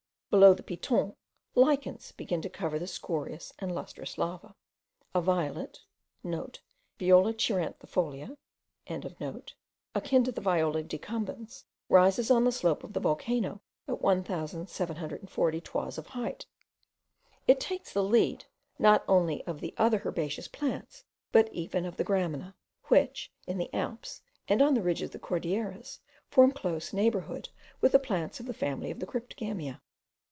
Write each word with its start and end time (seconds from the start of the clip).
Below 0.37 0.53
the 0.53 0.63
Piton, 0.63 1.13
lichens 1.55 2.13
begin 2.13 2.41
to 2.41 2.49
cover 2.49 2.79
the 2.79 2.87
scorious 2.87 3.51
and 3.59 3.75
lustrous 3.75 4.17
lava: 4.17 4.55
a 5.13 5.19
violet,* 5.19 5.79
(* 6.21 6.23
Viola 6.23 7.33
cheiranthifolia.) 7.33 8.37
akin 9.93 10.23
to 10.23 10.31
the 10.31 10.39
Viola 10.39 10.83
decumbens, 10.83 11.65
rises 11.89 12.31
on 12.31 12.45
the 12.45 12.53
slope 12.53 12.85
of 12.85 12.93
the 12.93 13.01
volcano 13.01 13.59
at 13.89 14.01
1740 14.01 15.59
toises 15.61 15.97
of 15.97 16.07
height; 16.07 16.45
it 17.45 17.59
takes 17.59 17.91
the 17.91 18.01
lead 18.01 18.45
not 18.79 19.03
only 19.09 19.43
of 19.45 19.59
the 19.59 19.73
other 19.77 20.01
herbaceous 20.05 20.47
plants, 20.47 21.03
but 21.33 21.51
even 21.51 21.83
of 21.83 21.97
the 21.97 22.05
gramina, 22.05 22.53
which, 22.85 23.33
in 23.47 23.57
the 23.57 23.69
Alps 23.75 24.21
and 24.47 24.61
on 24.61 24.75
the 24.75 24.81
ridge 24.81 25.01
of 25.01 25.11
the 25.11 25.19
Cordilleras, 25.19 25.99
form 26.29 26.53
close 26.53 26.93
neighbourhood 26.93 27.49
with 27.81 27.91
the 27.91 27.99
plants 27.99 28.39
of 28.39 28.45
the 28.45 28.53
family 28.53 28.89
of 28.89 28.99
the 28.99 29.05
cryptogamia. 29.05 29.81